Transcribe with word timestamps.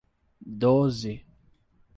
Doze 0.59 1.13